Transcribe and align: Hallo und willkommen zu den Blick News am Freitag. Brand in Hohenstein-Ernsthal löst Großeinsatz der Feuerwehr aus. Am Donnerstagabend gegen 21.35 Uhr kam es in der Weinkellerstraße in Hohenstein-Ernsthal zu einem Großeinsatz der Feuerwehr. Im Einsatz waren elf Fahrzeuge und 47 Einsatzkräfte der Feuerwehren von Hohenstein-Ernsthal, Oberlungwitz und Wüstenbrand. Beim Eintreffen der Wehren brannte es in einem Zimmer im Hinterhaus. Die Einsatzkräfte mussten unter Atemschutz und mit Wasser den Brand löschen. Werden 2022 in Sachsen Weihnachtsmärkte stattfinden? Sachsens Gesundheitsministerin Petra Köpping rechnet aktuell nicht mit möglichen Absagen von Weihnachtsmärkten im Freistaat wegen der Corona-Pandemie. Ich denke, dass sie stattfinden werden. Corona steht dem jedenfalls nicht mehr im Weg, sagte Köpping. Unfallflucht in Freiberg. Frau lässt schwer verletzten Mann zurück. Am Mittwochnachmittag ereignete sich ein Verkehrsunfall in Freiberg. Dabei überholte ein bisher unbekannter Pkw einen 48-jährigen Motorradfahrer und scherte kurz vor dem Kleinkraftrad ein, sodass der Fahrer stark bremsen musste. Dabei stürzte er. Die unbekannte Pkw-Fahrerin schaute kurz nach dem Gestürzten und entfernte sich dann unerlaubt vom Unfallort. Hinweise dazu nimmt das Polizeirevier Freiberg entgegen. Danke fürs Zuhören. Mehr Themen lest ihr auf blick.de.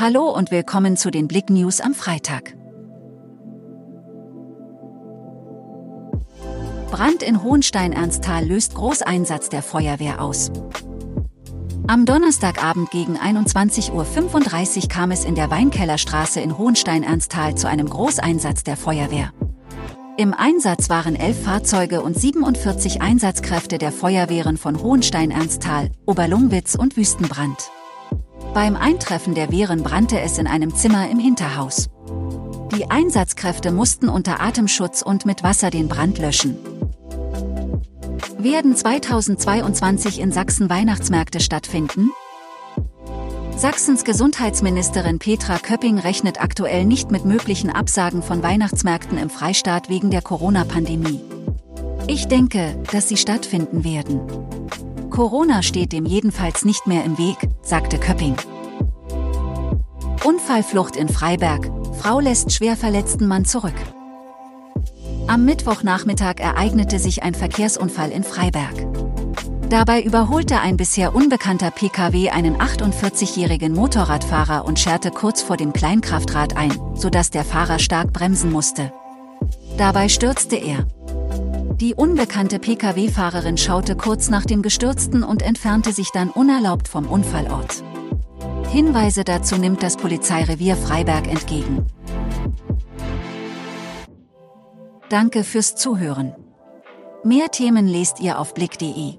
Hallo 0.00 0.30
und 0.30 0.52
willkommen 0.52 0.96
zu 0.96 1.10
den 1.10 1.26
Blick 1.26 1.50
News 1.50 1.80
am 1.80 1.92
Freitag. 1.92 2.54
Brand 6.92 7.24
in 7.24 7.42
Hohenstein-Ernsthal 7.42 8.46
löst 8.46 8.76
Großeinsatz 8.76 9.48
der 9.48 9.60
Feuerwehr 9.60 10.22
aus. 10.22 10.52
Am 11.88 12.06
Donnerstagabend 12.06 12.92
gegen 12.92 13.16
21.35 13.16 14.82
Uhr 14.82 14.88
kam 14.88 15.10
es 15.10 15.24
in 15.24 15.34
der 15.34 15.50
Weinkellerstraße 15.50 16.40
in 16.40 16.56
Hohenstein-Ernsthal 16.56 17.56
zu 17.56 17.66
einem 17.68 17.90
Großeinsatz 17.90 18.62
der 18.62 18.76
Feuerwehr. 18.76 19.32
Im 20.16 20.32
Einsatz 20.32 20.88
waren 20.90 21.16
elf 21.16 21.42
Fahrzeuge 21.42 22.02
und 22.02 22.16
47 22.16 23.02
Einsatzkräfte 23.02 23.78
der 23.78 23.90
Feuerwehren 23.90 24.58
von 24.58 24.80
Hohenstein-Ernsthal, 24.80 25.90
Oberlungwitz 26.06 26.76
und 26.76 26.96
Wüstenbrand. 26.96 27.72
Beim 28.58 28.74
Eintreffen 28.74 29.36
der 29.36 29.52
Wehren 29.52 29.84
brannte 29.84 30.18
es 30.18 30.36
in 30.36 30.48
einem 30.48 30.74
Zimmer 30.74 31.08
im 31.08 31.20
Hinterhaus. 31.20 31.90
Die 32.76 32.90
Einsatzkräfte 32.90 33.70
mussten 33.70 34.08
unter 34.08 34.40
Atemschutz 34.40 35.00
und 35.00 35.24
mit 35.24 35.44
Wasser 35.44 35.70
den 35.70 35.86
Brand 35.86 36.18
löschen. 36.18 36.56
Werden 38.36 38.74
2022 38.74 40.18
in 40.18 40.32
Sachsen 40.32 40.68
Weihnachtsmärkte 40.68 41.38
stattfinden? 41.38 42.10
Sachsens 43.56 44.02
Gesundheitsministerin 44.02 45.20
Petra 45.20 45.58
Köpping 45.58 46.00
rechnet 46.00 46.42
aktuell 46.42 46.84
nicht 46.84 47.12
mit 47.12 47.24
möglichen 47.24 47.70
Absagen 47.70 48.24
von 48.24 48.42
Weihnachtsmärkten 48.42 49.18
im 49.18 49.30
Freistaat 49.30 49.88
wegen 49.88 50.10
der 50.10 50.22
Corona-Pandemie. 50.22 51.20
Ich 52.08 52.26
denke, 52.26 52.76
dass 52.90 53.08
sie 53.08 53.18
stattfinden 53.18 53.84
werden. 53.84 54.20
Corona 55.10 55.64
steht 55.64 55.90
dem 55.90 56.06
jedenfalls 56.06 56.64
nicht 56.64 56.86
mehr 56.86 57.04
im 57.04 57.18
Weg, 57.18 57.36
sagte 57.62 57.98
Köpping. 57.98 58.36
Unfallflucht 60.24 60.96
in 60.96 61.08
Freiberg. 61.08 61.70
Frau 62.00 62.20
lässt 62.20 62.52
schwer 62.52 62.76
verletzten 62.76 63.26
Mann 63.26 63.44
zurück. 63.44 63.74
Am 65.26 65.44
Mittwochnachmittag 65.44 66.40
ereignete 66.40 66.98
sich 66.98 67.22
ein 67.22 67.34
Verkehrsunfall 67.34 68.10
in 68.10 68.24
Freiberg. 68.24 68.86
Dabei 69.68 70.02
überholte 70.02 70.60
ein 70.60 70.76
bisher 70.76 71.14
unbekannter 71.14 71.70
Pkw 71.70 72.30
einen 72.30 72.56
48-jährigen 72.56 73.74
Motorradfahrer 73.74 74.64
und 74.64 74.78
scherte 74.78 75.10
kurz 75.10 75.42
vor 75.42 75.56
dem 75.56 75.72
Kleinkraftrad 75.72 76.56
ein, 76.56 76.72
sodass 76.94 77.30
der 77.30 77.44
Fahrer 77.44 77.78
stark 77.78 78.12
bremsen 78.12 78.50
musste. 78.50 78.92
Dabei 79.76 80.08
stürzte 80.08 80.56
er. 80.56 80.86
Die 81.76 81.94
unbekannte 81.94 82.58
Pkw-Fahrerin 82.58 83.58
schaute 83.58 83.94
kurz 83.94 84.30
nach 84.30 84.46
dem 84.46 84.62
Gestürzten 84.62 85.22
und 85.22 85.42
entfernte 85.42 85.92
sich 85.92 86.10
dann 86.12 86.30
unerlaubt 86.30 86.88
vom 86.88 87.06
Unfallort. 87.06 87.84
Hinweise 88.70 89.24
dazu 89.24 89.56
nimmt 89.56 89.82
das 89.82 89.96
Polizeirevier 89.96 90.76
Freiberg 90.76 91.26
entgegen. 91.26 91.86
Danke 95.08 95.42
fürs 95.42 95.74
Zuhören. 95.74 96.34
Mehr 97.24 97.48
Themen 97.50 97.86
lest 97.86 98.20
ihr 98.20 98.38
auf 98.38 98.52
blick.de. 98.52 99.14